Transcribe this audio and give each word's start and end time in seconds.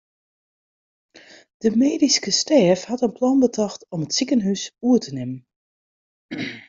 De 1.63 1.69
medyske 1.81 2.31
stêf 2.41 2.79
hat 2.89 3.03
in 3.07 3.13
plan 3.17 3.37
betocht 3.45 3.81
om 3.93 4.03
it 4.05 4.15
sikehûs 4.17 4.63
oer 4.87 4.99
te 5.03 5.11
nimmen. 5.17 5.41